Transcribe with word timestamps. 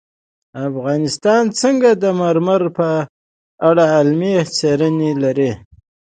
افغانستان 0.67 1.41
د 1.49 1.53
سنگ 1.61 1.83
مرمر 2.21 2.61
په 2.77 2.89
اړه 3.69 3.83
علمي 3.95 4.33
څېړنې 4.55 5.11
لري. 5.23 5.51